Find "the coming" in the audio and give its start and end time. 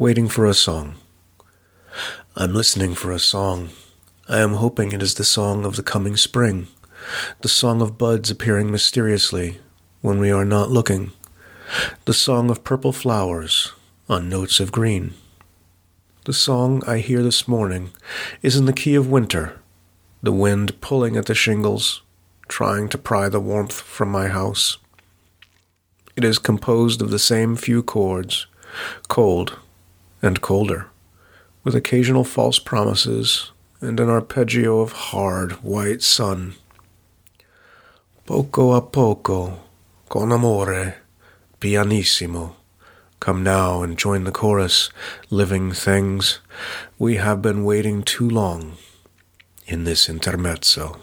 5.76-6.16